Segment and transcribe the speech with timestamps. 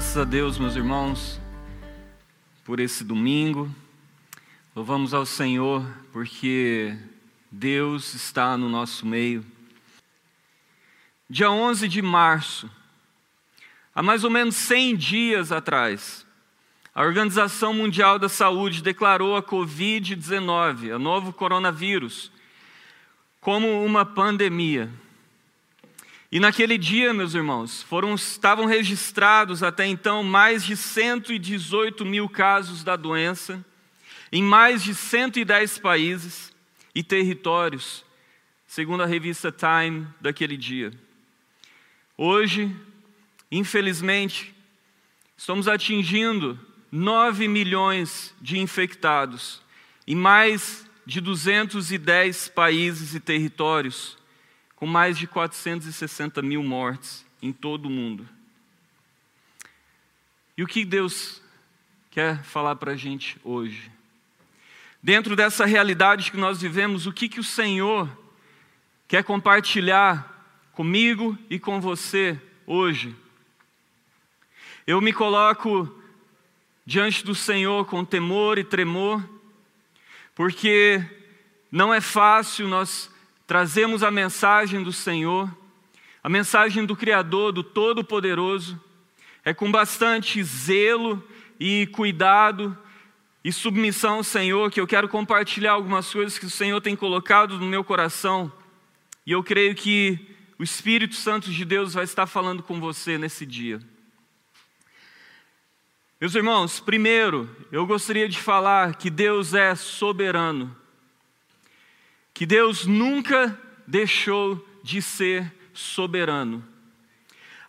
[0.00, 1.38] Graças a Deus, meus irmãos,
[2.64, 3.70] por esse domingo.
[4.74, 6.96] Louvamos ao Senhor porque
[7.50, 9.44] Deus está no nosso meio.
[11.28, 12.70] Dia 11 de março,
[13.94, 16.26] há mais ou menos 100 dias atrás,
[16.94, 22.32] a Organização Mundial da Saúde declarou a Covid-19, o novo coronavírus,
[23.38, 24.90] como uma pandemia.
[26.32, 32.84] E naquele dia, meus irmãos, foram, estavam registrados até então mais de 118 mil casos
[32.84, 33.64] da doença,
[34.30, 36.54] em mais de 110 países
[36.94, 38.04] e territórios,
[38.64, 40.92] segundo a revista Time daquele dia.
[42.16, 42.70] Hoje,
[43.50, 44.54] infelizmente,
[45.36, 46.56] estamos atingindo
[46.92, 49.60] 9 milhões de infectados
[50.06, 54.16] em mais de 210 países e territórios,
[54.80, 58.26] com mais de 460 mil mortes em todo o mundo.
[60.56, 61.42] E o que Deus
[62.10, 63.92] quer falar para a gente hoje?
[65.02, 68.08] Dentro dessa realidade que nós vivemos, o que, que o Senhor
[69.06, 73.14] quer compartilhar comigo e com você hoje?
[74.86, 75.94] Eu me coloco
[76.86, 79.22] diante do Senhor com temor e tremor,
[80.34, 81.04] porque
[81.70, 83.10] não é fácil nós
[83.50, 85.52] trazermos a mensagem do Senhor,
[86.22, 88.80] a mensagem do Criador, do Todo-Poderoso,
[89.44, 91.20] é com bastante zelo
[91.58, 92.78] e cuidado
[93.42, 97.58] e submissão ao Senhor, que eu quero compartilhar algumas coisas que o Senhor tem colocado
[97.58, 98.52] no meu coração.
[99.26, 100.16] E eu creio que
[100.56, 103.80] o Espírito Santo de Deus vai estar falando com você nesse dia.
[106.20, 110.76] Meus irmãos, primeiro, eu gostaria de falar que Deus é soberano,
[112.40, 113.54] que Deus nunca
[113.86, 116.66] deixou de ser soberano.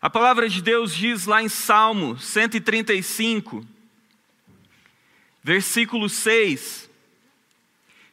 [0.01, 3.67] A palavra de Deus diz lá em Salmo 135,
[5.43, 6.89] versículo 6,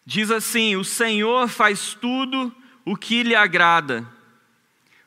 [0.05, 2.53] diz assim: O Senhor faz tudo
[2.85, 4.05] o que lhe agrada,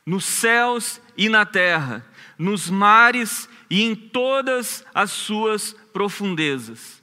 [0.06, 2.02] nos céus e na terra,
[2.38, 7.02] nos mares e em todas as suas profundezas.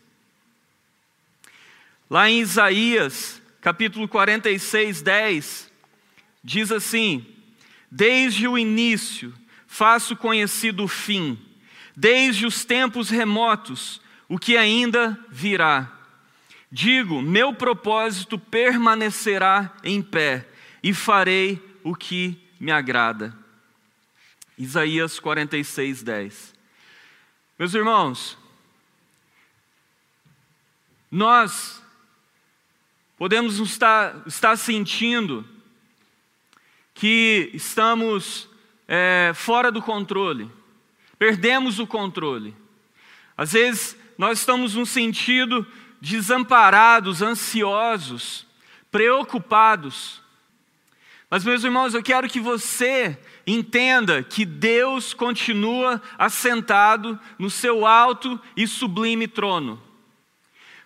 [2.09, 5.71] Lá em Isaías, capítulo 46, 10,
[6.43, 7.25] diz assim:
[7.89, 9.33] Desde o início
[9.67, 11.37] faço conhecido o fim,
[11.95, 15.91] desde os tempos remotos o que ainda virá.
[16.71, 20.47] Digo: meu propósito permanecerá em pé
[20.83, 23.35] e farei o que me agrada.
[24.57, 26.53] Isaías 46, 10.
[27.57, 28.37] Meus irmãos,
[31.09, 31.78] nós
[33.19, 35.45] podemos estar, estar sentindo
[36.93, 38.47] que estamos
[38.87, 40.49] é, fora do controle,
[41.17, 42.55] perdemos o controle.
[43.35, 45.67] Às vezes nós estamos num sentido
[45.99, 48.47] desamparados, ansiosos,
[48.89, 50.21] preocupados.
[51.29, 58.39] Mas, meus irmãos, eu quero que você entenda que Deus continua assentado no seu alto
[58.55, 59.81] e sublime trono.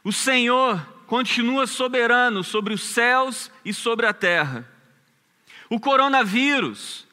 [0.03, 4.67] O Senhor continua soberano sobre os céus e sobre a terra.
[5.69, 7.05] O coronavírus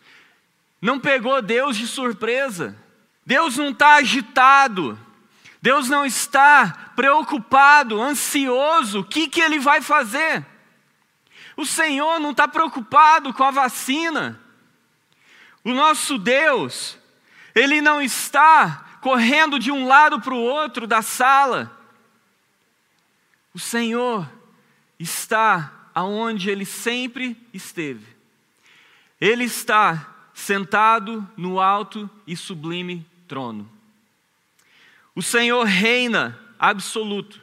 [0.81, 2.75] não pegou Deus de surpresa.
[3.27, 4.99] Deus não está agitado.
[5.61, 10.47] Deus não está preocupado, ansioso, o que, que Ele vai fazer?
[11.55, 14.41] O Senhor não está preocupado com a vacina.
[15.63, 16.97] O nosso Deus,
[17.55, 21.80] Ele não está correndo de um lado para o outro da sala.
[23.55, 24.29] O Senhor
[24.99, 28.07] está aonde Ele sempre esteve.
[29.21, 33.71] Ele está sentado no alto e sublime trono.
[35.15, 37.41] O Senhor reina absoluto.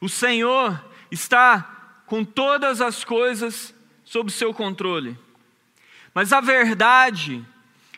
[0.00, 3.74] O Senhor está com todas as coisas
[4.04, 5.18] sob seu controle.
[6.12, 7.44] Mas a verdade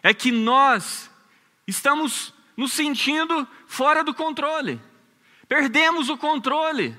[0.02, 1.10] é que nós
[1.66, 4.80] estamos nos sentindo fora do controle.
[5.48, 6.96] Perdemos o controle.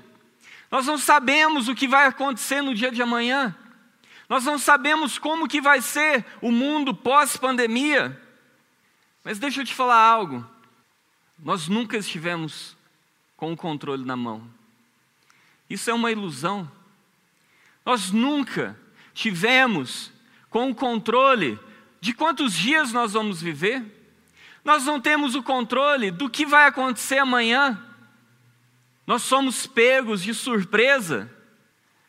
[0.70, 3.56] Nós não sabemos o que vai acontecer no dia de amanhã.
[4.28, 8.20] Nós não sabemos como que vai ser o mundo pós-pandemia.
[9.24, 10.46] Mas deixa eu te falar algo.
[11.38, 12.76] Nós nunca estivemos
[13.36, 14.48] com o controle na mão.
[15.70, 16.70] Isso é uma ilusão.
[17.84, 18.78] Nós nunca
[19.14, 20.12] tivemos
[20.50, 21.58] com o controle
[22.00, 23.82] de quantos dias nós vamos viver.
[24.64, 27.82] Nós não temos o controle do que vai acontecer amanhã.
[29.08, 31.30] Nós somos pegos de surpresa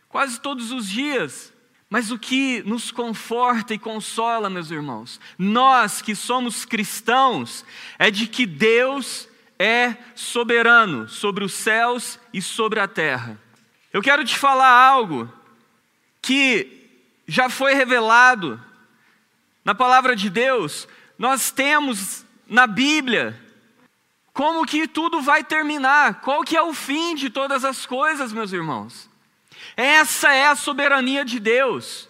[0.09, 1.53] quase todos os dias
[1.89, 7.65] Mas o que nos conforta e consola, meus irmãos, nós que somos cristãos,
[7.97, 13.41] é de que Deus é soberano sobre os céus e sobre a terra.
[13.91, 15.33] Eu quero te falar algo
[16.21, 16.87] que
[17.27, 18.63] já foi revelado
[19.65, 20.87] na palavra de Deus.
[21.17, 23.48] Nós temos na Bíblia
[24.33, 28.53] como que tudo vai terminar, qual que é o fim de todas as coisas, meus
[28.53, 29.09] irmãos.
[29.75, 32.07] Essa é a soberania de Deus.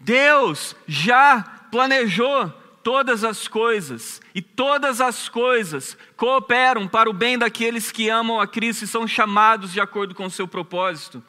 [0.00, 2.52] Deus já planejou
[2.82, 8.46] todas as coisas, e todas as coisas cooperam para o bem daqueles que amam a
[8.46, 11.22] Cristo e são chamados de acordo com o seu propósito.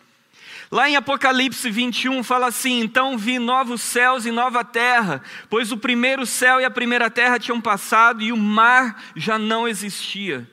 [0.71, 5.77] Lá em Apocalipse 21 fala assim: Então vi novos céus e nova terra, pois o
[5.77, 10.47] primeiro céu e a primeira terra tinham passado e o mar já não existia.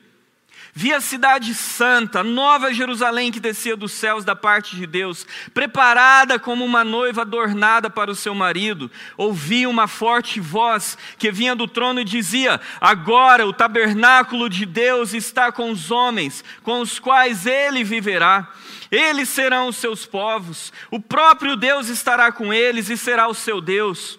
[0.78, 6.38] Vi a cidade santa, nova Jerusalém que descia dos céus da parte de Deus, preparada
[6.38, 8.90] como uma noiva adornada para o seu marido.
[9.17, 15.14] Ouvi uma forte voz que vinha do trono e dizia: Agora o tabernáculo de Deus
[15.14, 18.46] está com os homens, com os quais ele viverá.
[18.90, 23.62] Eles serão os seus povos, o próprio Deus estará com eles e será o seu
[23.62, 24.19] Deus.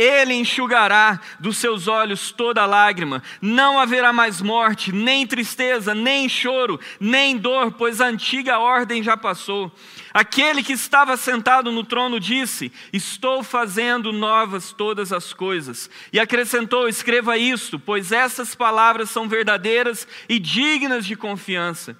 [0.00, 6.80] Ele enxugará dos seus olhos toda lágrima, não haverá mais morte, nem tristeza, nem choro,
[6.98, 9.70] nem dor, pois a antiga ordem já passou.
[10.14, 15.90] Aquele que estava sentado no trono disse: Estou fazendo novas todas as coisas.
[16.10, 21.94] E acrescentou: Escreva isto, pois essas palavras são verdadeiras e dignas de confiança.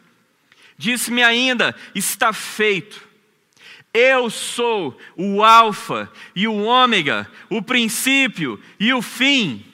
[0.79, 3.10] Disse-me ainda: Está feito.
[3.93, 9.65] Eu sou o Alfa e o Ômega, o princípio e o fim.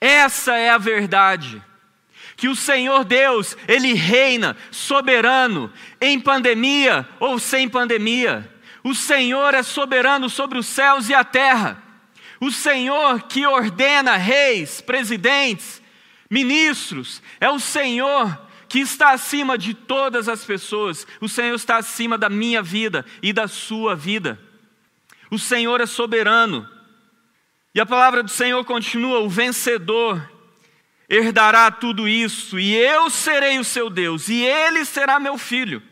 [0.00, 1.62] Essa é a verdade.
[2.36, 8.52] Que o Senhor Deus, Ele reina soberano, em pandemia ou sem pandemia.
[8.82, 11.82] O Senhor é soberano sobre os céus e a terra.
[12.40, 15.80] O Senhor que ordena reis, presidentes,
[16.28, 18.38] ministros, é o Senhor
[18.68, 21.06] que está acima de todas as pessoas.
[21.20, 24.38] O Senhor está acima da minha vida e da sua vida.
[25.30, 26.68] O Senhor é soberano.
[27.74, 30.30] E a palavra do Senhor continua: o vencedor
[31.08, 35.82] herdará tudo isso, e eu serei o seu Deus, e ele será meu filho.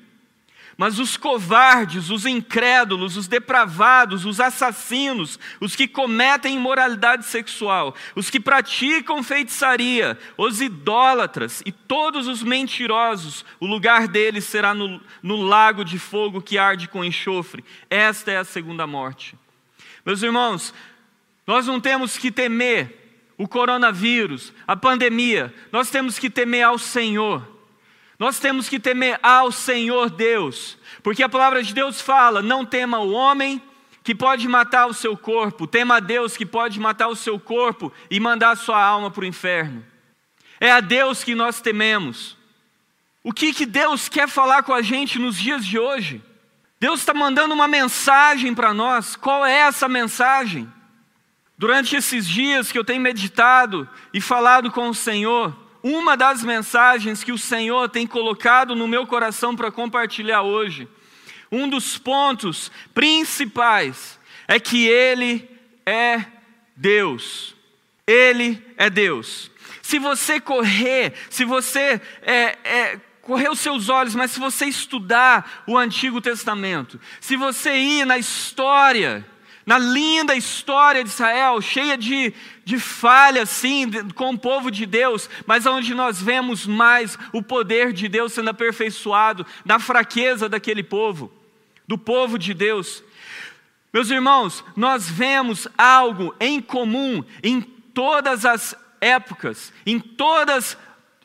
[0.76, 8.30] Mas os covardes, os incrédulos, os depravados, os assassinos, os que cometem imoralidade sexual, os
[8.30, 15.36] que praticam feitiçaria, os idólatras e todos os mentirosos, o lugar deles será no, no
[15.36, 17.64] lago de fogo que arde com enxofre.
[17.90, 19.36] Esta é a segunda morte.
[20.04, 20.74] Meus irmãos,
[21.46, 23.00] nós não temos que temer
[23.36, 27.51] o coronavírus, a pandemia, nós temos que temer ao Senhor.
[28.22, 33.00] Nós temos que temer ao Senhor Deus, porque a palavra de Deus fala: não tema
[33.00, 33.60] o homem
[34.04, 37.92] que pode matar o seu corpo, tema a Deus que pode matar o seu corpo
[38.08, 39.84] e mandar a sua alma para o inferno.
[40.60, 42.38] É a Deus que nós tememos.
[43.24, 46.22] O que, que Deus quer falar com a gente nos dias de hoje?
[46.78, 49.16] Deus está mandando uma mensagem para nós.
[49.16, 50.72] Qual é essa mensagem?
[51.58, 57.24] Durante esses dias que eu tenho meditado e falado com o Senhor, uma das mensagens
[57.24, 60.88] que o Senhor tem colocado no meu coração para compartilhar hoje,
[61.50, 65.48] um dos pontos principais é que Ele
[65.84, 66.24] é
[66.76, 67.54] Deus.
[68.06, 69.50] Ele é Deus.
[69.82, 75.64] Se você correr, se você é, é, correr os seus olhos, mas se você estudar
[75.66, 79.26] o Antigo Testamento, se você ir na história,
[79.64, 85.30] na linda história de Israel, cheia de, de falhas, sim, com o povo de Deus,
[85.46, 91.32] mas onde nós vemos mais o poder de Deus sendo aperfeiçoado na fraqueza daquele povo,
[91.86, 93.04] do povo de Deus.
[93.92, 100.76] Meus irmãos, nós vemos algo em comum em todas as épocas, em todas,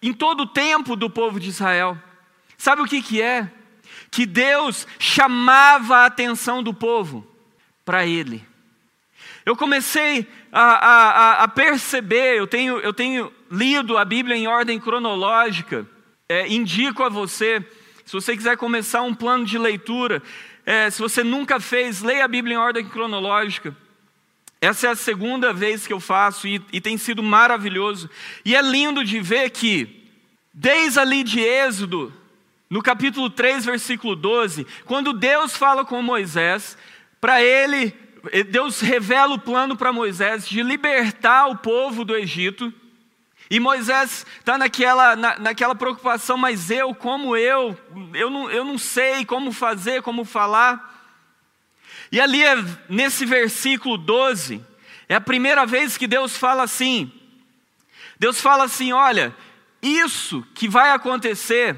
[0.02, 1.98] em todo o tempo do povo de Israel.
[2.58, 3.52] Sabe o que, que é?
[4.12, 7.37] Que Deus chamava a atenção do povo
[7.88, 8.46] para Ele.
[9.46, 14.78] Eu comecei a, a, a, perceber, eu tenho, eu tenho lido a Bíblia em ordem
[14.78, 15.88] cronológica,
[16.28, 17.66] é, indico a você,
[18.06, 20.22] se você quiser começar um plano de leitura,
[20.66, 23.74] é, se você nunca fez, leia a Bíblia em ordem cronológica.
[24.60, 28.10] Essa é a segunda vez que eu faço e, e tem sido maravilhoso.
[28.44, 30.10] E é lindo de ver que,
[30.54, 32.12] desde ali de Êxodo,
[32.70, 36.78] no capítulo 3, versículo 12, quando Deus fala com Moisés,
[37.20, 37.94] para ele,
[38.50, 42.74] Deus revela o plano para Moisés de libertar o povo do Egito.
[43.50, 47.78] E Moisés está naquela, na, naquela preocupação, mas eu, como eu,
[48.14, 50.96] eu não, eu não sei como fazer, como falar.
[52.12, 52.56] E ali, é,
[52.90, 54.64] nesse versículo 12,
[55.08, 57.12] é a primeira vez que Deus fala assim:
[58.20, 59.34] Deus fala assim: olha,
[59.82, 61.78] isso que vai acontecer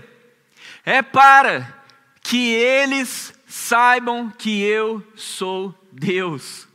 [0.84, 1.84] é para
[2.22, 6.68] que eles saibam que eu sou Deus.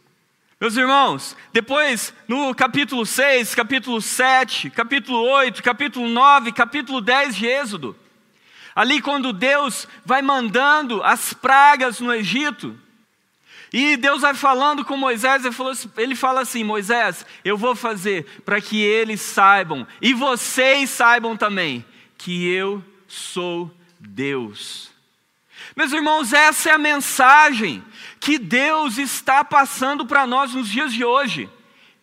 [0.61, 7.47] Meus irmãos, depois no capítulo 6, capítulo 7, capítulo 8, capítulo 9, capítulo 10 de
[7.47, 7.97] Êxodo,
[8.75, 12.79] ali quando Deus vai mandando as pragas no Egito,
[13.73, 18.25] e Deus vai falando com Moisés, ele, assim, ele fala assim: Moisés, eu vou fazer
[18.45, 21.85] para que eles saibam, e vocês saibam também,
[22.17, 24.94] que eu sou Deus.
[25.76, 27.85] Meus irmãos, essa é a mensagem
[28.21, 31.50] que Deus está passando para nós nos dias de hoje.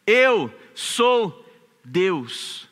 [0.06, 1.46] Eu sou
[1.84, 2.68] Deus.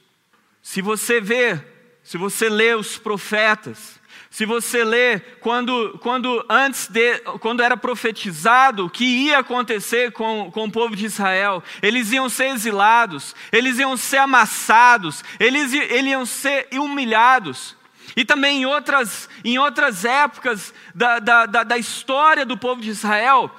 [0.62, 1.64] Se você vê,
[2.04, 3.98] se você lê os profetas,
[4.30, 10.52] se você lê quando, quando antes de, quando era profetizado o que ia acontecer com,
[10.52, 16.12] com o povo de Israel, eles iam ser exilados, eles iam ser amassados, eles, eles
[16.12, 17.79] iam ser humilhados.
[18.16, 22.90] E também em outras, em outras épocas da, da, da, da história do povo de
[22.90, 23.54] Israel,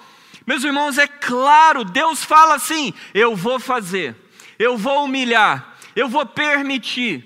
[0.46, 4.16] meus irmãos, é claro, Deus fala assim: eu vou fazer,
[4.58, 7.24] eu vou humilhar, eu vou permitir,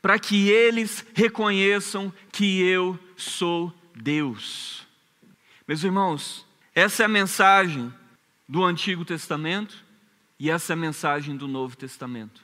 [0.00, 4.86] para que eles reconheçam que eu sou Deus.
[5.66, 7.92] Meus irmãos, essa é a mensagem
[8.48, 9.84] do Antigo Testamento
[10.38, 12.40] e essa é a mensagem do Novo Testamento.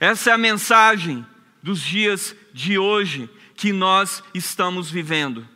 [0.00, 1.26] Essa é a mensagem
[1.62, 5.46] dos dias de hoje que nós estamos vivendo.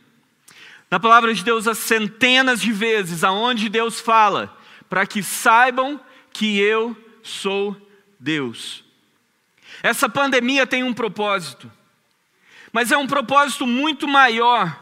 [0.91, 4.55] Na palavra de Deus, há centenas de vezes aonde Deus fala
[4.91, 6.01] para que saibam
[6.33, 7.77] que eu sou
[8.21, 8.85] Deus.
[9.83, 11.71] Essa pandemia tem um propósito,
[12.73, 14.81] mas é um propósito muito maior.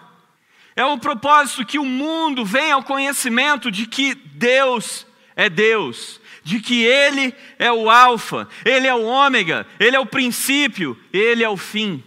[0.77, 6.61] É um propósito que o mundo venha ao conhecimento de que Deus é Deus, de
[6.61, 11.49] que Ele é o Alfa, Ele é o Ômega, Ele é o princípio, Ele é
[11.49, 12.03] o fim.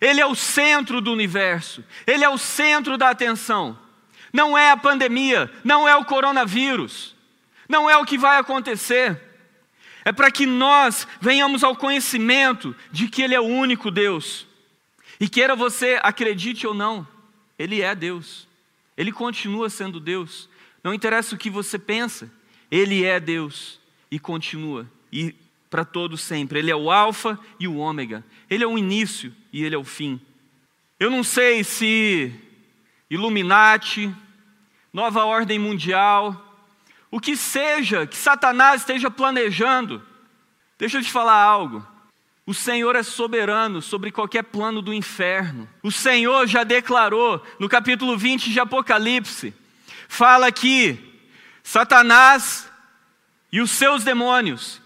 [0.00, 3.78] Ele é o centro do universo, Ele é o centro da atenção.
[4.32, 7.14] Não é a pandemia, não é o coronavírus,
[7.68, 9.20] não é o que vai acontecer
[10.04, 14.46] é para que nós venhamos ao conhecimento de que Ele é o único Deus.
[15.20, 17.06] E queira você acredite ou não,
[17.58, 18.48] Ele é Deus.
[18.96, 20.48] Ele continua sendo Deus.
[20.82, 22.30] Não interessa o que você pensa,
[22.72, 23.78] Ele é Deus
[24.10, 24.90] e continua.
[25.12, 25.34] E
[25.68, 26.58] para todos sempre.
[26.58, 28.24] Ele é o Alfa e o Ômega.
[28.48, 30.18] Ele é o início e Ele é o fim.
[30.98, 32.32] Eu não sei se
[33.10, 34.14] Illuminati,
[34.90, 36.62] Nova Ordem Mundial,
[37.10, 40.02] o que seja que Satanás esteja planejando,
[40.78, 41.86] deixa eu te falar algo.
[42.46, 45.68] O Senhor é soberano sobre qualquer plano do inferno.
[45.82, 49.54] O Senhor já declarou no capítulo 20 de Apocalipse,
[50.08, 51.11] fala que
[51.62, 52.70] Satanás
[53.50, 54.80] e os seus demônios,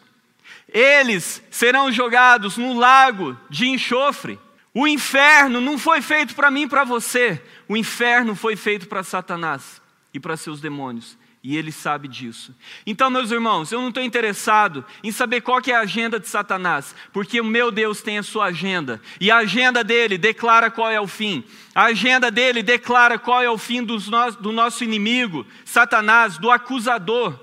[0.68, 4.38] eles serão jogados no lago de enxofre.
[4.74, 9.02] O inferno não foi feito para mim e para você, o inferno foi feito para
[9.02, 9.80] Satanás
[10.12, 11.16] e para seus demônios.
[11.48, 12.52] E ele sabe disso.
[12.84, 16.92] Então, meus irmãos, eu não estou interessado em saber qual é a agenda de Satanás,
[17.12, 19.00] porque o meu Deus tem a sua agenda.
[19.20, 21.44] E a agenda dele declara qual é o fim.
[21.72, 23.96] A agenda dele declara qual é o fim no,
[24.40, 27.38] do nosso inimigo, Satanás, do acusador.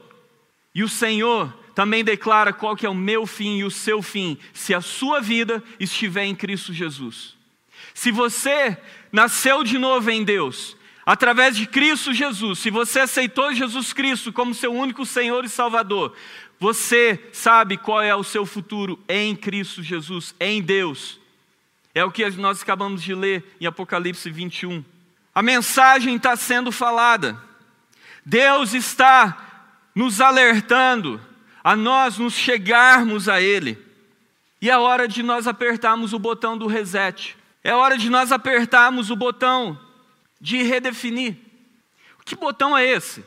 [0.75, 4.37] E o Senhor também declara qual que é o meu fim e o seu fim,
[4.53, 7.37] se a sua vida estiver em Cristo Jesus.
[7.93, 8.77] Se você
[9.13, 14.53] nasceu de novo em Deus, Através de Cristo Jesus, se você aceitou Jesus Cristo como
[14.53, 16.15] seu único Senhor e Salvador,
[16.59, 21.19] você sabe qual é o seu futuro em Cristo Jesus, em Deus.
[21.93, 24.83] É o que nós acabamos de ler em Apocalipse 21.
[25.35, 27.37] A mensagem está sendo falada.
[28.25, 31.19] Deus está nos alertando
[31.61, 33.77] a nós nos chegarmos a Ele.
[34.61, 37.35] E é hora de nós apertarmos o botão do reset.
[37.61, 39.77] É hora de nós apertarmos o botão
[40.43, 41.37] de redefinir.
[42.25, 43.23] Que botão é esse?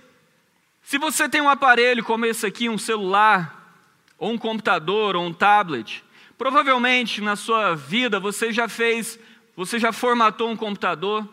[0.82, 3.74] Se você tem um aparelho como esse aqui, um celular,
[4.18, 6.04] ou um computador, ou um tablet,
[6.36, 9.18] provavelmente na sua vida você já fez,
[9.56, 11.26] você já formatou um computador,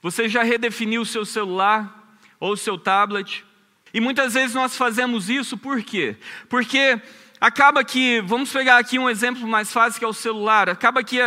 [0.00, 3.44] você já redefiniu o seu celular ou o seu tablet.
[3.92, 6.16] E muitas vezes nós fazemos isso por quê?
[6.48, 7.02] Porque
[7.40, 11.18] acaba que, vamos pegar aqui um exemplo mais fácil que é o celular, acaba que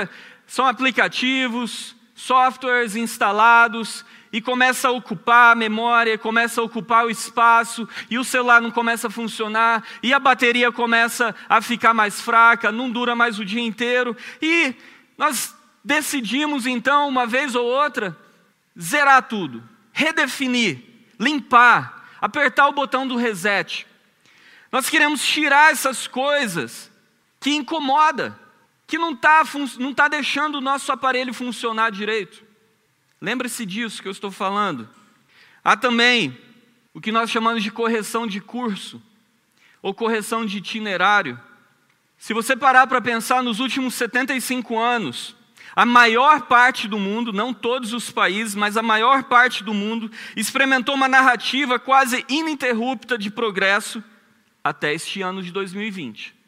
[0.47, 7.89] são aplicativos, softwares instalados e começa a ocupar a memória, começa a ocupar o espaço,
[8.09, 12.71] e o celular não começa a funcionar, e a bateria começa a ficar mais fraca,
[12.71, 14.75] não dura mais o dia inteiro, e
[15.17, 18.15] nós decidimos então, uma vez ou outra,
[18.79, 20.79] zerar tudo, redefinir,
[21.19, 23.85] limpar, apertar o botão do reset.
[24.71, 26.89] Nós queremos tirar essas coisas
[27.39, 28.39] que incomoda,
[28.91, 29.41] que não está
[29.79, 32.43] não tá deixando o nosso aparelho funcionar direito.
[33.21, 34.89] Lembre-se disso que eu estou falando.
[35.63, 36.37] Há também
[36.93, 39.01] o que nós chamamos de correção de curso
[39.81, 41.39] ou correção de itinerário.
[42.17, 45.37] Se você parar para pensar nos últimos 75 anos,
[45.73, 50.11] a maior parte do mundo, não todos os países, mas a maior parte do mundo,
[50.35, 54.03] experimentou uma narrativa quase ininterrupta de progresso
[54.61, 56.40] até este ano de 2020.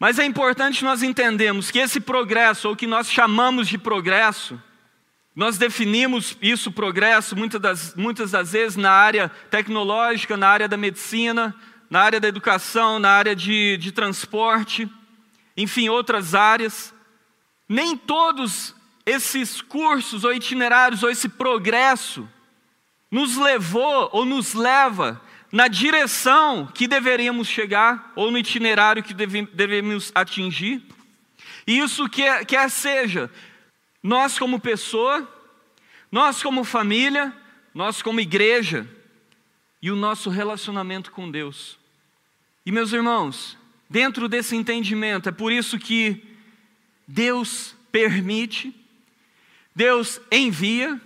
[0.00, 4.60] Mas é importante nós entendermos que esse progresso, ou que nós chamamos de progresso,
[5.34, 10.76] nós definimos isso, progresso, muitas das, muitas das vezes na área tecnológica, na área da
[10.76, 11.54] medicina,
[11.90, 14.88] na área da educação, na área de, de transporte,
[15.56, 16.94] enfim, outras áreas.
[17.68, 18.74] Nem todos
[19.06, 22.28] esses cursos ou itinerários ou esse progresso
[23.10, 25.20] nos levou ou nos leva
[25.54, 30.82] na direção que deveríamos chegar ou no itinerário que devemos atingir.
[31.64, 33.30] E isso quer, quer seja
[34.02, 35.32] nós como pessoa,
[36.10, 37.32] nós como família,
[37.72, 38.84] nós como igreja
[39.80, 41.78] e o nosso relacionamento com Deus.
[42.66, 43.56] E meus irmãos,
[43.88, 46.20] dentro desse entendimento, é por isso que
[47.06, 48.74] Deus permite,
[49.72, 51.00] Deus envia,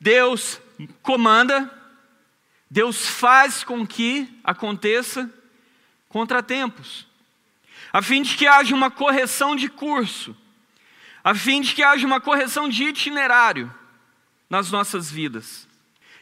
[0.00, 0.58] Deus
[1.02, 1.78] comanda,
[2.70, 5.28] Deus faz com que aconteça
[6.08, 7.06] contratempos,
[7.92, 10.36] a fim de que haja uma correção de curso,
[11.24, 13.72] a fim de que haja uma correção de itinerário
[14.48, 15.68] nas nossas vidas.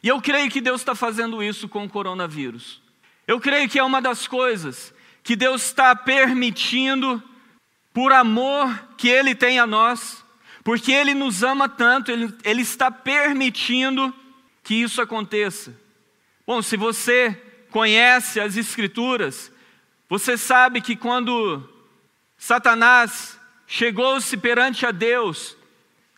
[0.02, 2.80] E eu creio que Deus está fazendo isso com o coronavírus.
[3.26, 7.22] Eu creio que é uma das coisas que Deus está permitindo
[7.92, 10.24] por amor que Ele tem a nós,
[10.64, 14.14] porque Ele nos ama tanto, Ele, Ele está permitindo
[14.62, 15.87] que isso aconteça.
[16.48, 17.38] Bom, se você
[17.70, 19.52] conhece as Escrituras,
[20.08, 21.62] você sabe que quando
[22.38, 25.58] Satanás chegou-se perante a Deus,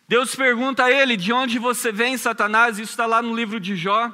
[0.07, 2.79] Deus pergunta a ele: De onde você vem, Satanás?
[2.79, 4.09] Isso está lá no livro de Jó,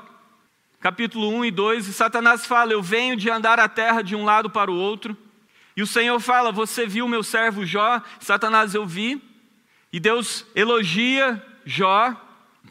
[0.80, 1.88] capítulo 1 e 2.
[1.88, 5.16] E Satanás fala: Eu venho de andar a terra de um lado para o outro.
[5.76, 8.02] E o Senhor fala: Você viu meu servo Jó?
[8.20, 9.22] Satanás, eu vi.
[9.94, 12.12] E Deus elogia Jó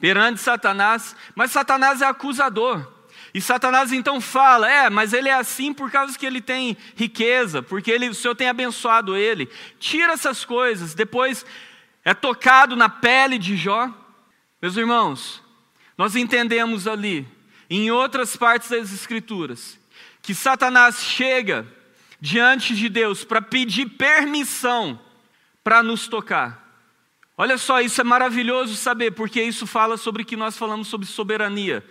[0.00, 2.95] perante Satanás, mas Satanás é acusador.
[3.36, 7.62] E Satanás então fala: É, mas ele é assim por causa que ele tem riqueza,
[7.62, 9.50] porque ele, o Senhor tem abençoado ele.
[9.78, 11.44] Tira essas coisas, depois
[12.02, 13.92] é tocado na pele de Jó.
[14.62, 15.42] Meus irmãos,
[15.98, 17.28] nós entendemos ali,
[17.68, 19.78] em outras partes das Escrituras,
[20.22, 21.66] que Satanás chega
[22.18, 24.98] diante de Deus para pedir permissão
[25.62, 26.66] para nos tocar.
[27.36, 31.06] Olha só, isso é maravilhoso saber, porque isso fala sobre o que nós falamos sobre
[31.06, 31.84] soberania.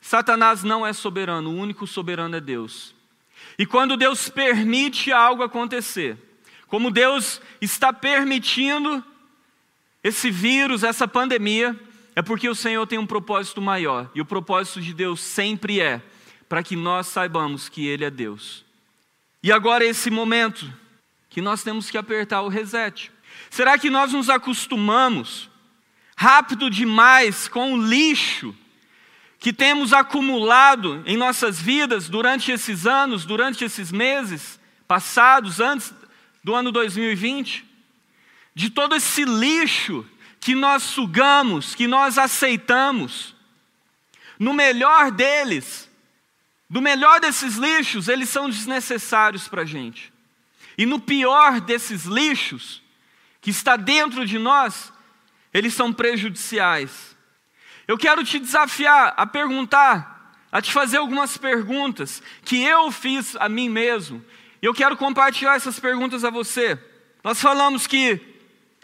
[0.00, 2.94] Satanás não é soberano, o único soberano é Deus.
[3.58, 6.16] E quando Deus permite algo acontecer,
[6.66, 9.04] como Deus está permitindo
[10.02, 11.78] esse vírus, essa pandemia,
[12.14, 14.10] é porque o Senhor tem um propósito maior.
[14.14, 16.02] E o propósito de Deus sempre é
[16.48, 18.64] para que nós saibamos que Ele é Deus.
[19.42, 20.72] E agora esse momento
[21.28, 23.12] que nós temos que apertar o reset.
[23.50, 25.48] Será que nós nos acostumamos
[26.16, 28.54] rápido demais com o lixo
[29.38, 35.92] que temos acumulado em nossas vidas durante esses anos, durante esses meses passados, antes
[36.42, 37.64] do ano 2020?
[38.54, 40.04] De todo esse lixo
[40.40, 43.34] que nós sugamos, que nós aceitamos,
[44.38, 45.88] no melhor deles,
[46.68, 50.12] do melhor desses lixos, eles são desnecessários para a gente.
[50.76, 52.82] E no pior desses lixos,
[53.40, 54.92] que está dentro de nós,
[55.52, 57.16] eles são prejudiciais.
[57.88, 63.48] Eu quero te desafiar a perguntar, a te fazer algumas perguntas que eu fiz a
[63.48, 64.22] mim mesmo.
[64.60, 66.78] E eu quero compartilhar essas perguntas a você.
[67.24, 68.20] Nós falamos que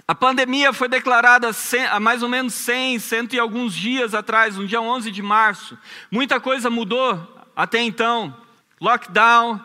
[0.08, 1.50] a pandemia foi declarada
[1.90, 5.76] há mais ou menos 100, cento e alguns dias atrás, no dia 11 de março.
[6.10, 8.34] Muita coisa mudou até então,
[8.80, 9.60] lockdown,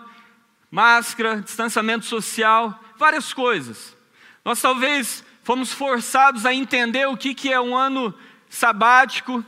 [0.69, 3.95] máscara, distanciamento social, várias coisas.
[4.43, 8.13] Nós talvez fomos forçados a entender o que, que é um ano
[8.49, 9.45] sabático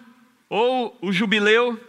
[0.48, 1.80] ou o jubileu,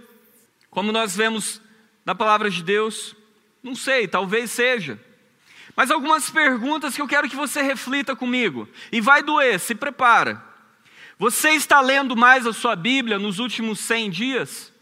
[0.70, 1.61] como nós vemos
[2.05, 3.14] na palavra de Deus.
[3.62, 4.98] Não sei, talvez seja.
[5.77, 8.68] Mas algumas perguntas que eu quero que você reflita comigo.
[8.90, 10.42] E vai doer, se prepara.
[11.18, 14.72] Você está lendo mais a sua Bíblia nos últimos 100 dias?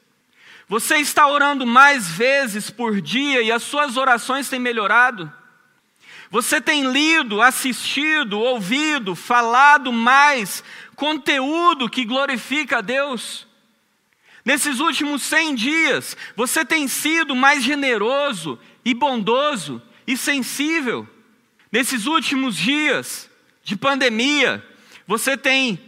[0.68, 5.30] Você está orando mais vezes por dia e as suas orações têm melhorado?
[6.30, 10.62] Você tem lido, assistido, ouvido, falado mais
[11.00, 13.46] conteúdo que glorifica a Deus?
[14.44, 21.08] Nesses últimos 100 dias, você tem sido mais generoso e bondoso e sensível.
[21.72, 23.30] Nesses últimos dias
[23.64, 24.62] de pandemia,
[25.06, 25.80] você tem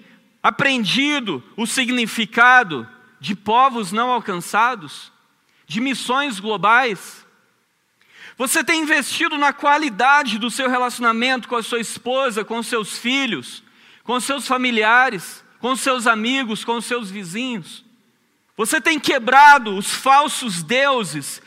[0.42, 2.88] aprendido o significado
[3.20, 5.12] de povos não alcançados,
[5.66, 7.26] de missões globais.
[8.38, 13.62] Você tem investido na qualidade do seu relacionamento com a sua esposa, com seus filhos,
[14.04, 17.84] com seus familiares, com seus amigos, com seus vizinhos.
[18.56, 21.40] Você tem quebrado os falsos deuses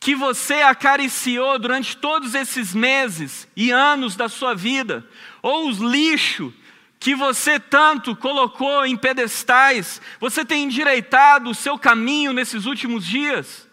[0.00, 5.04] que você acariciou durante todos esses meses e anos da sua vida,
[5.42, 6.52] ou os lixo
[7.00, 13.68] que você tanto colocou em pedestais, você tem endireitado o seu caminho nesses últimos dias.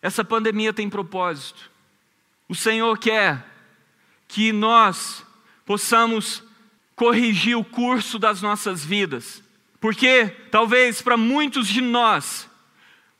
[0.00, 1.70] Essa pandemia tem propósito.
[2.48, 3.44] O Senhor quer
[4.28, 5.24] que nós
[5.64, 6.42] possamos
[6.96, 9.42] corrigir o curso das nossas vidas,
[9.78, 12.48] porque talvez para muitos de nós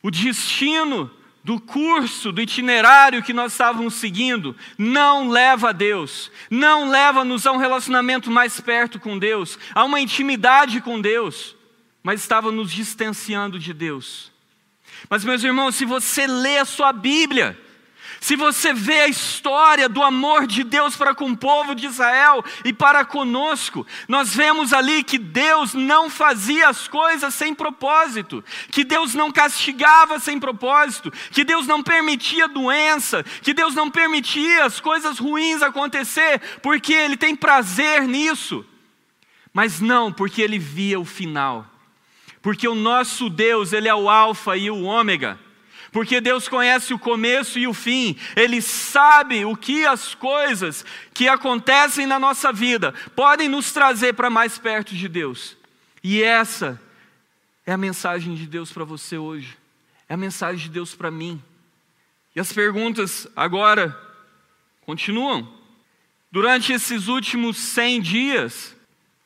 [0.01, 1.11] o destino
[1.43, 7.53] do curso, do itinerário que nós estávamos seguindo, não leva a Deus, não leva-nos a
[7.53, 11.55] um relacionamento mais perto com Deus, a uma intimidade com Deus,
[12.03, 14.29] mas estava nos distanciando de Deus.
[15.09, 17.57] Mas, meus irmãos, se você lê a sua Bíblia,
[18.19, 22.43] se você vê a história do amor de Deus para com o povo de Israel
[22.65, 28.83] e para conosco, nós vemos ali que Deus não fazia as coisas sem propósito, que
[28.83, 34.79] Deus não castigava sem propósito, que Deus não permitia doença, que Deus não permitia as
[34.79, 38.65] coisas ruins acontecer, porque Ele tem prazer nisso,
[39.53, 41.65] mas não porque Ele via o final,
[42.41, 45.46] porque o nosso Deus, Ele é o Alfa e o Ômega
[45.91, 51.27] porque Deus conhece o começo e o fim, Ele sabe o que as coisas que
[51.27, 55.55] acontecem na nossa vida podem nos trazer para mais perto de Deus.
[56.03, 56.79] E essa
[57.65, 59.57] é a mensagem de Deus para você hoje,
[60.07, 61.41] é a mensagem de Deus para mim.
[62.35, 63.97] E as perguntas agora
[64.85, 65.51] continuam.
[66.31, 68.75] Durante esses últimos 100 dias,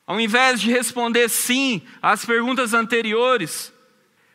[0.07, 3.73] ao invés de responder sim às perguntas anteriores,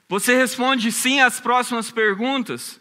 [0.08, 2.80] você responde sim às próximas perguntas?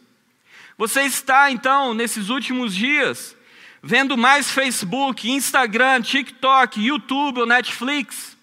[0.77, 3.35] Você está, então, nesses últimos dias,
[3.81, 8.37] vendo mais Facebook, Instagram, TikTok, YouTube ou Netflix?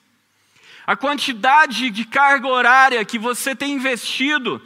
[0.85, 4.61] A quantidade de carga horária que você tem investido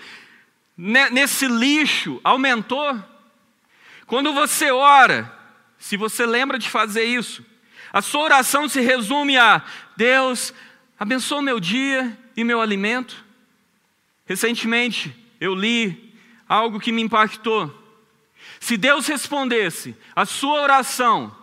[0.77, 3.03] nesse lixo aumentou?
[4.07, 5.31] Quando você ora,
[5.79, 7.45] se você lembra de fazer isso,
[7.93, 9.63] a sua oração se resume a:
[9.97, 10.55] Deus,
[10.99, 13.26] abençoa meu dia e meu alimento.
[14.27, 16.15] Recentemente eu li
[16.49, 17.73] algo que me impactou.
[18.61, 21.35] Se Deus respondesse a sua oração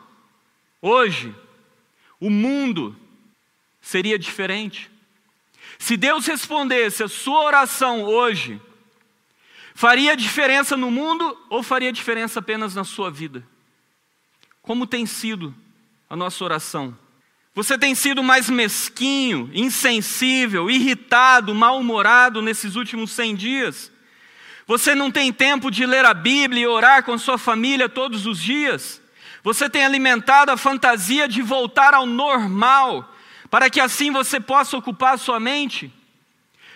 [0.81, 1.33] hoje,
[2.19, 2.95] o mundo
[3.81, 4.91] seria diferente.
[5.79, 8.61] Se Deus respondesse a sua oração hoje,
[9.73, 13.45] faria diferença no mundo ou faria diferença apenas na sua vida?
[14.61, 15.53] Como tem sido
[16.09, 16.97] a nossa oração?
[17.55, 23.91] Você tem sido mais mesquinho, insensível, irritado, mal-humorado nesses últimos 100 dias?
[24.65, 28.41] Você não tem tempo de ler a Bíblia e orar com sua família todos os
[28.41, 28.99] dias?
[29.43, 33.13] Você tem alimentado a fantasia de voltar ao normal,
[33.51, 35.93] para que assim você possa ocupar sua mente?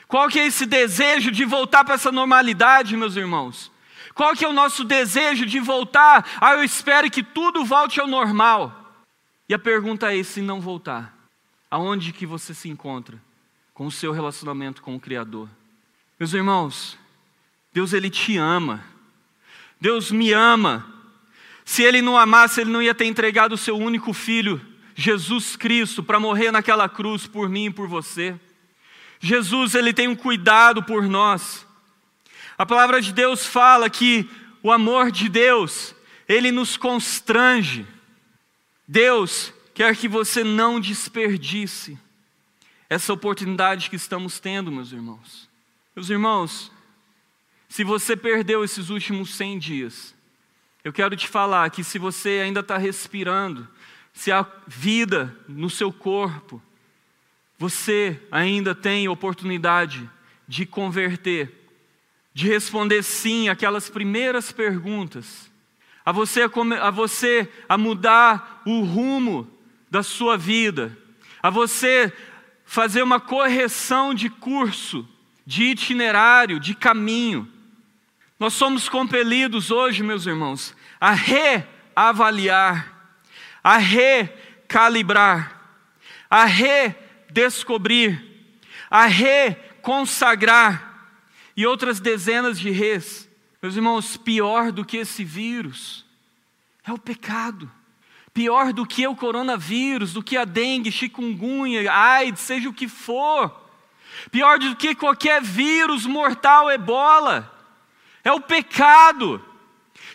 [0.07, 3.71] Qual que é esse desejo de voltar para essa normalidade, meus irmãos?
[4.13, 6.23] Qual que é o nosso desejo de voltar?
[6.39, 8.86] Ah, eu espero que tudo volte ao normal.
[9.47, 11.15] E a pergunta é: se não voltar,
[11.69, 13.21] aonde que você se encontra
[13.73, 15.49] com o seu relacionamento com o Criador?
[16.19, 16.97] Meus irmãos,
[17.71, 18.83] Deus ele te ama.
[19.79, 20.93] Deus me ama.
[21.63, 24.59] Se ele não amasse, ele não ia ter entregado o seu único filho,
[24.95, 28.39] Jesus Cristo, para morrer naquela cruz por mim e por você.
[29.19, 31.67] Jesus, ele tem um cuidado por nós.
[32.57, 34.29] A palavra de Deus fala que
[34.63, 35.93] o amor de Deus,
[36.27, 37.85] ele nos constrange.
[38.87, 41.97] Deus quer que você não desperdice
[42.89, 45.49] essa oportunidade que estamos tendo, meus irmãos.
[45.95, 46.71] Meus irmãos,
[47.67, 50.15] se você perdeu esses últimos 100 dias,
[50.83, 53.67] eu quero te falar que se você ainda está respirando,
[54.13, 56.61] se há vida no seu corpo,
[57.57, 60.09] você ainda tem oportunidade
[60.47, 61.69] de converter,
[62.33, 65.51] de responder sim aquelas primeiras perguntas
[66.07, 66.49] a você
[66.81, 69.45] a, você a mudar o rumo
[69.91, 70.97] da sua vida,
[71.43, 72.13] a você
[72.63, 75.05] fazer uma correção de curso,
[75.45, 77.45] de itinerário, de caminho.
[78.39, 83.19] Nós somos compelidos hoje, meus irmãos, a reavaliar,
[83.61, 85.61] a recalibrar,
[86.29, 88.23] a redescobrir,
[88.89, 91.09] a reconsagrar
[91.57, 93.26] e outras dezenas de reis.
[93.61, 96.05] Meus irmãos, pior do que esse vírus
[96.83, 97.69] é o pecado.
[98.33, 103.51] Pior do que o coronavírus, do que a dengue, chikungunya, AIDS, seja o que for.
[104.31, 107.51] Pior do que qualquer vírus mortal, ebola.
[108.23, 109.43] É o pecado.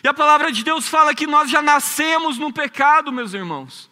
[0.03, 3.89] E a palavra de Deus fala que nós já nascemos no pecado, meus irmãos.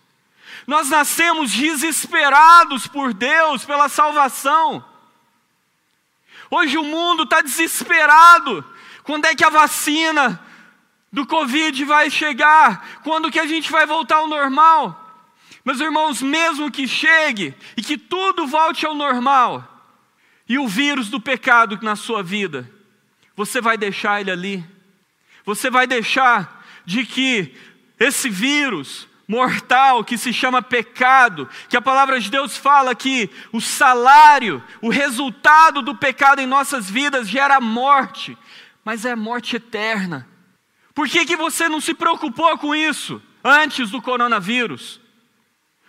[0.65, 4.85] Nós nascemos desesperados por Deus, pela salvação.
[6.49, 8.65] Hoje o mundo está desesperado.
[9.03, 10.39] Quando é que a vacina
[11.11, 13.01] do Covid vai chegar?
[13.03, 14.97] Quando que a gente vai voltar ao normal?
[15.63, 19.67] Meus irmãos, mesmo que chegue e que tudo volte ao normal,
[20.49, 22.69] e o vírus do pecado na sua vida,
[23.35, 24.65] você vai deixar ele ali?
[25.45, 27.55] Você vai deixar de que
[27.99, 33.61] esse vírus mortal que se chama pecado, que a palavra de Deus fala que o
[33.61, 38.37] salário, o resultado do pecado em nossas vidas gera morte,
[38.83, 40.27] mas é morte eterna.
[40.93, 44.99] Por que, que você não se preocupou com isso antes do coronavírus?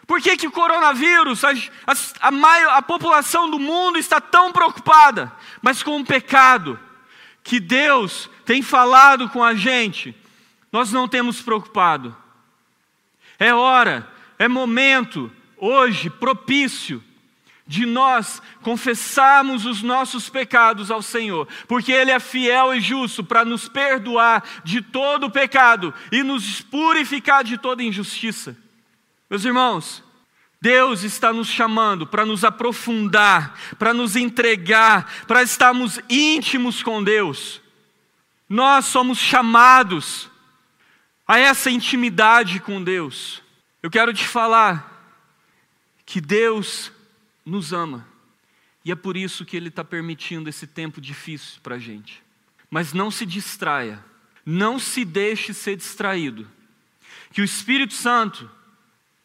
[0.06, 1.50] Por que, que o coronavírus, a,
[1.86, 6.78] a, a, a população do mundo está tão preocupada, mas com o pecado
[7.42, 10.14] que Deus tem falado com a gente,
[10.70, 12.16] nós não temos preocupado.
[13.38, 17.02] É hora, é momento, hoje, propício,
[17.72, 23.46] de nós confessarmos os nossos pecados ao Senhor, porque Ele é fiel e justo para
[23.46, 28.54] nos perdoar de todo pecado e nos purificar de toda injustiça.
[29.30, 30.04] Meus irmãos,
[30.60, 37.62] Deus está nos chamando para nos aprofundar, para nos entregar, para estarmos íntimos com Deus.
[38.46, 40.28] Nós somos chamados
[41.26, 43.42] a essa intimidade com Deus.
[43.82, 44.92] Eu quero te falar
[46.04, 46.91] que Deus
[47.44, 48.06] nos ama
[48.84, 52.22] e é por isso que Ele está permitindo esse tempo difícil para a gente.
[52.70, 54.04] Mas não se distraia,
[54.44, 56.50] não se deixe ser distraído.
[57.32, 58.50] Que o Espírito Santo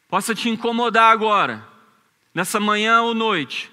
[0.08, 1.66] possa te incomodar agora,
[2.32, 3.70] nessa manhã ou noite,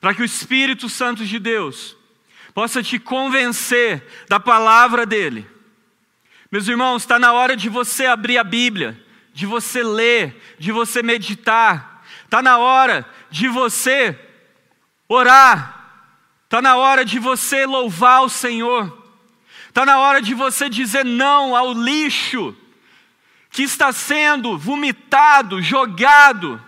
[0.00, 1.96] para que o Espírito Santo de Deus
[2.54, 5.46] possa te convencer da palavra dEle
[6.50, 8.98] meus irmãos, está na hora de você abrir a Bíblia,
[9.34, 11.87] de você ler, de você meditar,
[12.28, 14.18] está na hora de você
[15.08, 16.04] orar,
[16.44, 19.06] está na hora de você louvar o Senhor,
[19.66, 22.54] está na hora de você dizer não ao lixo
[23.50, 26.62] que está sendo vomitado, jogado,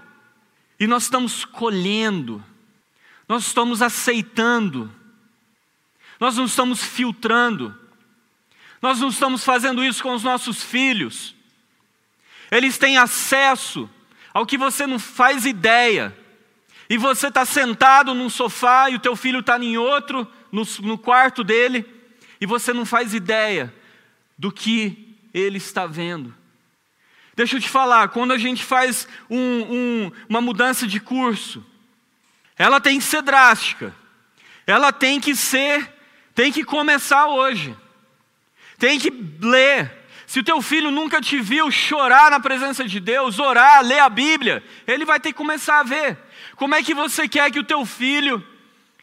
[0.78, 2.42] e nós estamos colhendo,
[3.28, 4.90] nós estamos aceitando,
[6.18, 7.78] nós não estamos filtrando.
[8.82, 11.34] Nós não estamos fazendo isso com os nossos filhos.
[12.50, 13.88] Eles têm acesso
[14.32, 16.16] ao que você não faz ideia.
[16.88, 20.98] E você está sentado num sofá e o teu filho está em outro, no, no
[20.98, 21.86] quarto dele,
[22.40, 23.72] e você não faz ideia
[24.36, 26.34] do que ele está vendo.
[27.36, 31.64] Deixa eu te falar, quando a gente faz um, um, uma mudança de curso,
[32.58, 33.94] ela tem que ser drástica.
[34.66, 35.92] Ela tem que ser,
[36.34, 37.76] tem que começar hoje
[38.80, 39.99] tem que ler.
[40.30, 44.08] Se o teu filho nunca te viu chorar na presença de Deus, orar, ler a
[44.08, 46.16] Bíblia, ele vai ter que começar a ver.
[46.54, 48.40] Como é que você quer que o teu filho,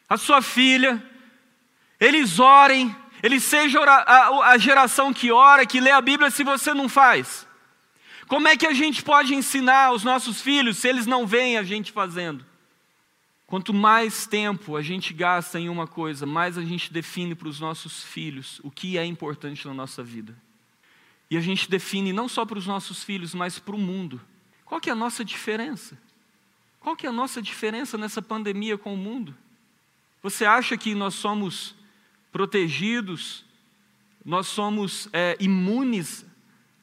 [0.07, 1.03] a sua filha,
[1.99, 6.87] eles orem, eles sejam a geração que ora, que lê a Bíblia, se você não
[6.87, 7.45] faz?
[8.25, 11.63] Como é que a gente pode ensinar os nossos filhos se eles não veem a
[11.63, 12.45] gente fazendo?
[13.45, 17.59] Quanto mais tempo a gente gasta em uma coisa, mais a gente define para os
[17.59, 20.46] nossos filhos o que é importante na nossa vida.
[21.29, 24.21] E a gente define não só para os nossos filhos, mas para o mundo.
[24.63, 25.97] Qual que é a nossa diferença?
[26.79, 29.35] Qual que é a nossa diferença nessa pandemia com o mundo?
[30.23, 31.75] Você acha que nós somos
[32.31, 33.43] protegidos,
[34.23, 36.25] nós somos é, imunes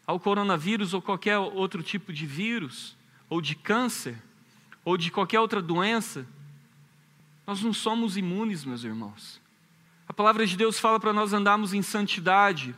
[0.06, 2.96] ao coronavírus ou qualquer outro tipo de vírus,
[3.28, 4.16] ou de câncer,
[4.84, 6.26] ou de qualquer outra doença?
[7.46, 9.40] Nós não somos imunes, meus irmãos.
[10.06, 12.74] A palavra de Deus fala para nós andarmos em santidade,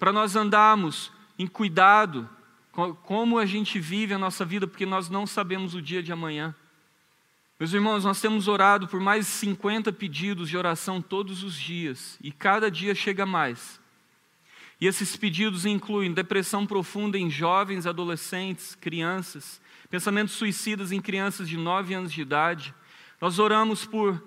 [0.00, 2.28] para nós andarmos em cuidado,
[3.04, 6.54] como a gente vive a nossa vida, porque nós não sabemos o dia de amanhã.
[7.58, 12.18] Meus irmãos, nós temos orado por mais de 50 pedidos de oração todos os dias,
[12.22, 13.78] e cada dia chega mais.
[14.80, 19.60] E esses pedidos incluem depressão profunda em jovens, adolescentes, crianças,
[19.90, 22.74] pensamentos suicidas em crianças de 9 anos de idade,
[23.20, 24.24] nós oramos por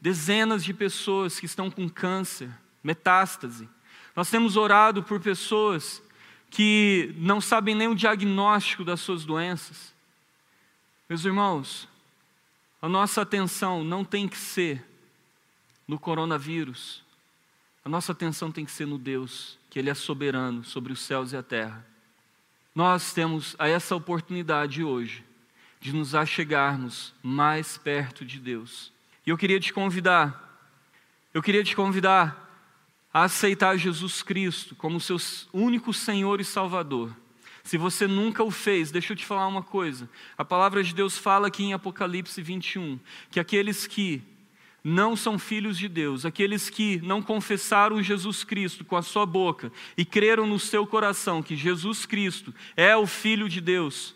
[0.00, 2.48] dezenas de pessoas que estão com câncer,
[2.84, 3.68] metástase.
[4.16, 6.02] Nós temos orado por pessoas
[6.48, 9.94] que não sabem nem o diagnóstico das suas doenças.
[11.06, 11.86] Meus irmãos,
[12.80, 14.82] a nossa atenção não tem que ser
[15.86, 17.04] no coronavírus.
[17.84, 21.32] A nossa atenção tem que ser no Deus, que Ele é soberano sobre os céus
[21.32, 21.86] e a terra.
[22.74, 25.24] Nós temos essa oportunidade hoje
[25.78, 28.90] de nos achegarmos mais perto de Deus.
[29.26, 30.58] E eu queria te convidar,
[31.34, 32.45] eu queria te convidar
[33.16, 35.16] a aceitar Jesus Cristo como seu
[35.50, 37.16] único Senhor e Salvador.
[37.64, 40.06] Se você nunca o fez, deixa eu te falar uma coisa.
[40.36, 43.00] A palavra de Deus fala aqui em Apocalipse 21
[43.30, 44.22] que aqueles que
[44.84, 49.72] não são filhos de Deus, aqueles que não confessaram Jesus Cristo com a sua boca
[49.96, 54.14] e creram no seu coração que Jesus Cristo é o Filho de Deus.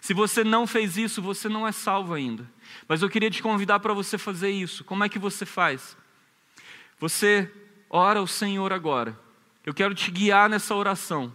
[0.00, 2.50] Se você não fez isso, você não é salvo ainda.
[2.88, 4.84] Mas eu queria te convidar para você fazer isso.
[4.84, 5.94] Como é que você faz?
[6.98, 7.52] Você
[7.88, 9.18] ora ao Senhor agora.
[9.64, 11.34] Eu quero te guiar nessa oração.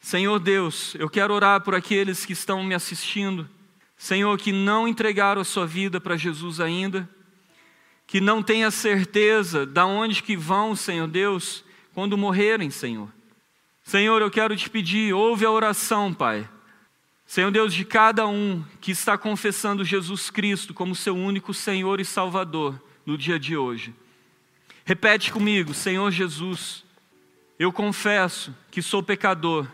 [0.00, 3.48] Senhor Deus, eu quero orar por aqueles que estão me assistindo.
[3.96, 7.08] Senhor, que não entregaram a sua vida para Jesus ainda
[8.08, 13.12] que não tenha certeza de onde que vão, Senhor Deus, quando morrerem, Senhor.
[13.84, 16.48] Senhor, eu quero te pedir, ouve a oração, Pai.
[17.26, 22.04] Senhor Deus, de cada um que está confessando Jesus Cristo como seu único Senhor e
[22.04, 23.94] Salvador no dia de hoje.
[24.88, 26.82] Repete comigo, Senhor Jesus,
[27.58, 29.68] eu confesso que sou pecador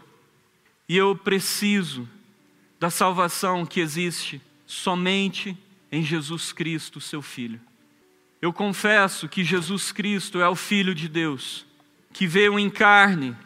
[0.89, 2.09] e eu preciso
[2.81, 5.57] da salvação que existe somente
[5.93, 7.61] em Jesus Cristo, seu Filho.
[8.43, 11.65] Eu confesso que Jesus Cristo é o Filho de Deus,
[12.13, 13.37] que veio em carne,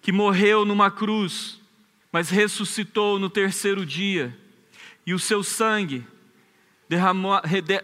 [0.00, 1.60] que morreu numa cruz,
[2.12, 4.38] mas ressuscitou no terceiro dia,
[5.04, 6.06] e o seu sangue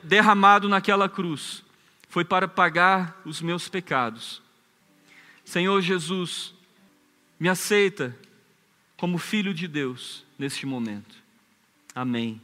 [0.05, 1.65] derramado naquela cruz
[2.11, 4.43] foi para pagar os meus pecados.
[5.45, 6.53] Senhor Jesus,
[7.39, 8.15] me aceita
[8.97, 11.15] como filho de Deus neste momento.
[11.95, 12.43] Amém.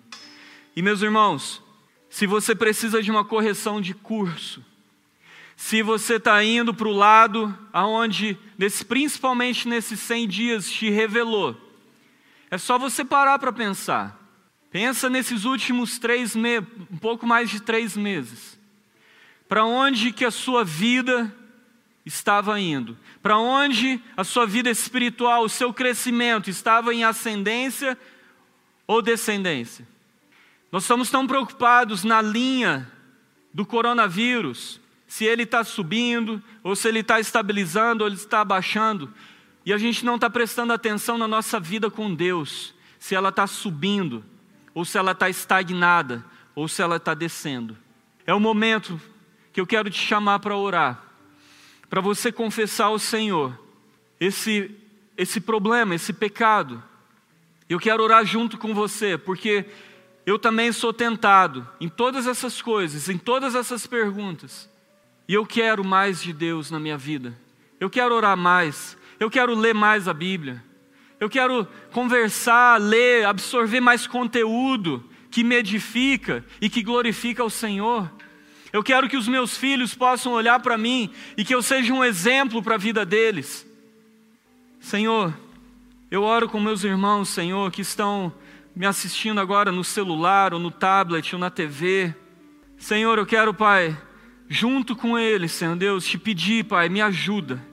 [0.74, 1.60] E meus irmãos,
[2.08, 4.64] se você precisa de uma correção de curso,
[5.56, 11.60] se você está indo para o lado aonde, nesse, principalmente nesses 100 dias, te revelou,
[12.50, 14.16] é só você parar para pensar.
[14.70, 18.55] Pensa nesses últimos três meses, um pouco mais de três meses.
[19.48, 21.34] Para onde que a sua vida
[22.04, 22.96] estava indo?
[23.22, 27.98] Para onde a sua vida espiritual, o seu crescimento estava em ascendência
[28.86, 29.86] ou descendência?
[30.70, 32.90] Nós estamos tão preocupados na linha
[33.52, 39.12] do coronavírus, se ele está subindo, ou se ele está estabilizando, ou ele está abaixando,
[39.64, 43.46] e a gente não está prestando atenção na nossa vida com Deus, se ela está
[43.46, 44.24] subindo,
[44.74, 47.76] ou se ela está estagnada, ou se ela está descendo.
[48.26, 49.00] É o momento
[49.56, 51.02] que eu quero te chamar para orar,
[51.88, 53.58] para você confessar ao Senhor
[54.20, 54.70] esse,
[55.16, 56.84] esse problema, esse pecado.
[57.66, 59.64] Eu quero orar junto com você, porque
[60.26, 64.68] eu também sou tentado em todas essas coisas, em todas essas perguntas.
[65.26, 67.34] E eu quero mais de Deus na minha vida.
[67.80, 68.94] Eu quero orar mais.
[69.18, 70.62] Eu quero ler mais a Bíblia.
[71.18, 78.06] Eu quero conversar, ler, absorver mais conteúdo que me edifica e que glorifica o Senhor.
[78.72, 82.04] Eu quero que os meus filhos possam olhar para mim e que eu seja um
[82.04, 83.66] exemplo para a vida deles.
[84.80, 85.34] Senhor,
[86.10, 88.32] eu oro com meus irmãos, Senhor, que estão
[88.74, 92.14] me assistindo agora no celular, ou no tablet, ou na TV.
[92.76, 93.96] Senhor, eu quero, Pai,
[94.48, 97.64] junto com eles, Senhor Deus, te pedir, Pai, me ajuda.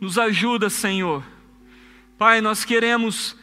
[0.00, 1.24] Nos ajuda, Senhor.
[2.16, 3.36] Pai, nós queremos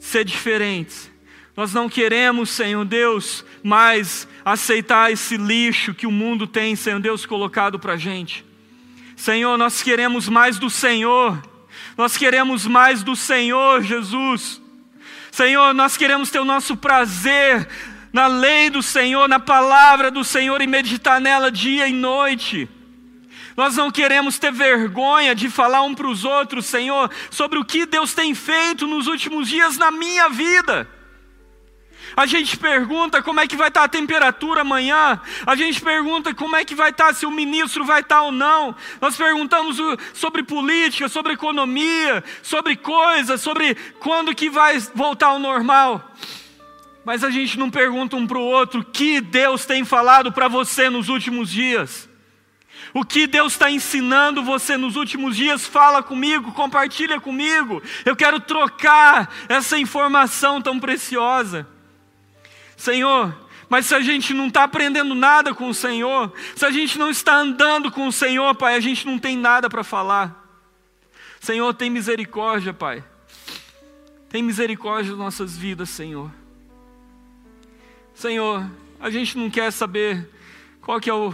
[0.00, 1.11] ser diferentes.
[1.56, 7.26] Nós não queremos, Senhor Deus, mais aceitar esse lixo que o mundo tem, Senhor Deus,
[7.26, 8.44] colocado para a gente.
[9.16, 11.40] Senhor, nós queremos mais do Senhor.
[11.96, 14.62] Nós queremos mais do Senhor, Jesus.
[15.30, 17.68] Senhor, nós queremos ter o nosso prazer
[18.12, 22.68] na lei do Senhor, na palavra do Senhor e meditar nela dia e noite.
[23.54, 27.84] Nós não queremos ter vergonha de falar um para os outros, Senhor, sobre o que
[27.84, 30.88] Deus tem feito nos últimos dias na minha vida.
[32.16, 35.20] A gente pergunta como é que vai estar a temperatura amanhã.
[35.46, 38.74] A gente pergunta como é que vai estar, se o ministro vai estar ou não.
[39.00, 39.78] Nós perguntamos
[40.12, 46.12] sobre política, sobre economia, sobre coisas, sobre quando que vai voltar ao normal.
[47.04, 50.48] Mas a gente não pergunta um para o outro o que Deus tem falado para
[50.48, 52.08] você nos últimos dias.
[52.94, 57.82] O que Deus está ensinando você nos últimos dias, fala comigo, compartilha comigo.
[58.04, 61.66] Eu quero trocar essa informação tão preciosa.
[62.82, 63.32] Senhor,
[63.68, 67.10] mas se a gente não está aprendendo nada com o Senhor, se a gente não
[67.10, 70.44] está andando com o Senhor, Pai, a gente não tem nada para falar.
[71.38, 73.04] Senhor, tem misericórdia, Pai.
[74.28, 76.28] Tem misericórdia das nossas vidas, Senhor.
[78.12, 78.68] Senhor,
[78.98, 80.28] a gente não quer saber
[80.80, 81.32] Qual que é o,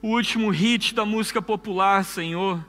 [0.00, 2.64] o último hit da música popular, Senhor?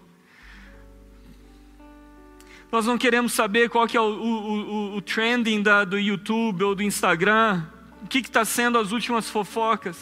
[2.71, 6.73] Nós não queremos saber qual que é o, o, o, trending da, do YouTube ou
[6.73, 7.63] do Instagram,
[8.06, 9.97] o que está sendo as últimas fofocas.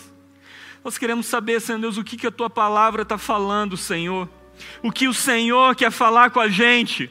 [0.84, 4.28] Nós queremos saber, Senhor Deus, o que, que a Tua palavra está falando, Senhor.
[4.82, 7.10] O que o Senhor quer falar com a gente.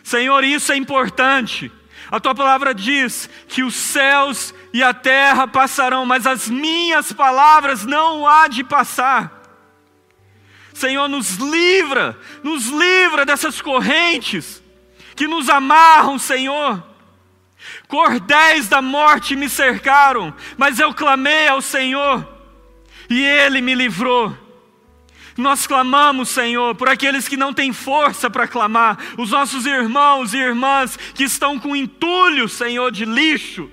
[0.00, 1.72] Senhor, isso é importante.
[2.08, 7.84] A tua palavra diz que os céus e a terra passarão, mas as minhas palavras
[7.84, 9.42] não há de passar.
[10.72, 14.62] Senhor, nos livra, nos livra dessas correntes
[15.16, 16.93] que nos amarram, Senhor.
[17.88, 22.26] Cordéis da morte me cercaram, mas eu clamei ao Senhor
[23.08, 24.36] e Ele me livrou.
[25.36, 30.38] Nós clamamos, Senhor, por aqueles que não têm força para clamar, os nossos irmãos e
[30.38, 33.68] irmãs que estão com entulho, Senhor, de lixo.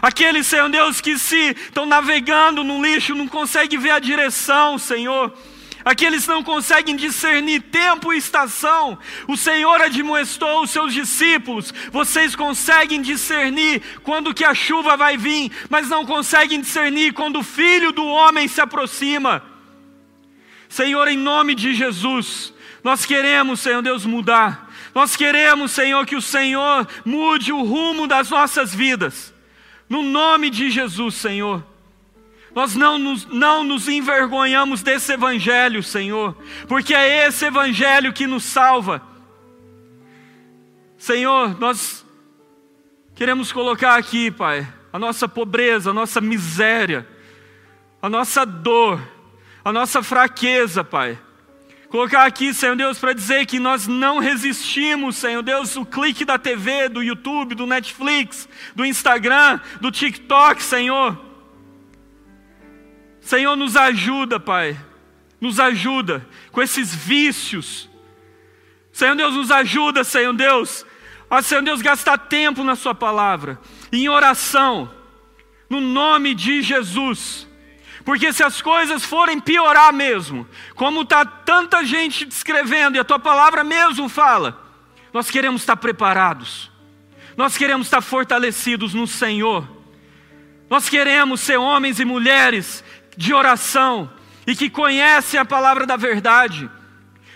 [0.00, 5.36] Aqueles, Senhor Deus, que se estão navegando no lixo, não conseguem ver a direção, Senhor.
[5.90, 8.96] Aqueles não conseguem discernir tempo e estação.
[9.26, 11.74] O Senhor admoestou os seus discípulos.
[11.90, 17.42] Vocês conseguem discernir quando que a chuva vai vir, mas não conseguem discernir quando o
[17.42, 19.42] filho do homem se aproxima.
[20.68, 24.72] Senhor, em nome de Jesus, nós queremos, Senhor Deus, mudar.
[24.94, 29.34] Nós queremos, Senhor, que o Senhor mude o rumo das nossas vidas.
[29.88, 31.68] No nome de Jesus, Senhor.
[32.54, 36.36] Nós não nos, não nos envergonhamos desse Evangelho, Senhor,
[36.66, 39.02] porque é esse Evangelho que nos salva.
[40.98, 42.04] Senhor, nós
[43.14, 47.06] queremos colocar aqui, Pai, a nossa pobreza, a nossa miséria,
[48.02, 49.00] a nossa dor
[49.64, 51.18] a nossa fraqueza, Pai.
[51.88, 56.38] Colocar aqui, Senhor Deus, para dizer que nós não resistimos, Senhor Deus, o clique da
[56.38, 61.29] TV, do YouTube, do Netflix, do Instagram, do TikTok, Senhor.
[63.30, 64.76] Senhor, nos ajuda, Pai.
[65.40, 67.88] Nos ajuda com esses vícios.
[68.90, 70.84] Senhor Deus, nos ajuda, Senhor Deus,
[71.30, 73.60] a Senhor Deus gastar tempo na Sua palavra,
[73.92, 74.92] em oração,
[75.68, 77.46] no nome de Jesus.
[78.04, 83.20] Porque se as coisas forem piorar mesmo, como está tanta gente descrevendo, e a tua
[83.20, 84.60] palavra mesmo fala,
[85.12, 86.68] nós queremos estar preparados,
[87.36, 89.68] nós queremos estar fortalecidos no Senhor,
[90.68, 92.82] nós queremos ser homens e mulheres
[93.16, 94.10] de oração
[94.46, 96.70] e que conhecem a palavra da verdade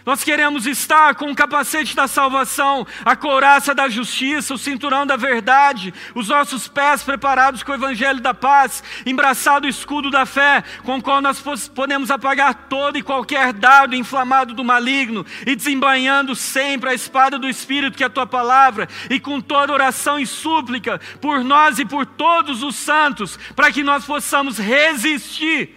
[0.04, 5.16] nós queremos estar com o capacete da salvação, a couraça da justiça, o cinturão da
[5.16, 10.62] verdade, os nossos pés preparados com o evangelho da paz, embraçado o escudo da fé,
[10.82, 11.42] com o qual nós
[11.74, 17.48] podemos apagar todo e qualquer dado inflamado do maligno, e desembanhando sempre a espada do
[17.48, 21.84] Espírito, que é a tua palavra, e com toda oração e súplica por nós e
[21.84, 25.74] por todos os santos, para que nós possamos resistir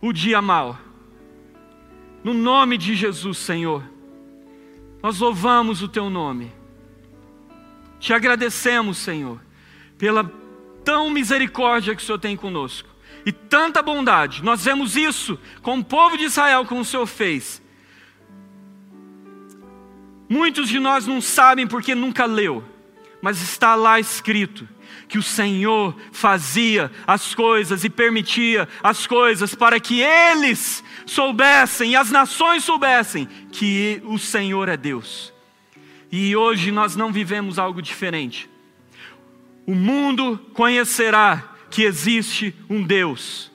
[0.00, 0.83] o dia mau
[2.24, 3.84] no nome de Jesus, Senhor,
[5.02, 6.50] nós louvamos o Teu nome.
[8.00, 9.38] Te agradecemos, Senhor,
[9.98, 10.24] pela
[10.82, 12.88] tão misericórdia que o Senhor tem conosco
[13.26, 14.42] e tanta bondade.
[14.42, 17.62] Nós vemos isso com o povo de Israel, como o Senhor fez.
[20.28, 22.64] Muitos de nós não sabem porque nunca leu,
[23.24, 24.68] mas está lá escrito
[25.08, 31.96] que o Senhor fazia as coisas e permitia as coisas para que eles soubessem e
[31.96, 35.32] as nações soubessem que o Senhor é Deus.
[36.12, 38.46] E hoje nós não vivemos algo diferente.
[39.66, 43.50] O mundo conhecerá que existe um Deus.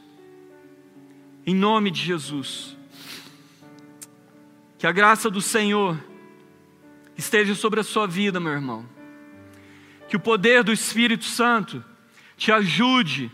[1.46, 2.76] Em nome de Jesus.
[4.80, 5.96] Que a graça do Senhor
[7.16, 8.98] esteja sobre a sua vida, meu irmão.
[10.10, 11.84] Que o poder do Espírito Santo
[12.36, 13.32] te ajude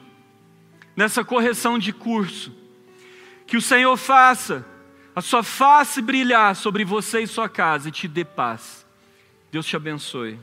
[0.96, 2.66] nessa correção de curso
[3.48, 4.66] que o Senhor faça
[5.16, 8.86] a sua face brilhar sobre você e sua casa e te dê paz.
[9.52, 10.40] Deus te abençoe.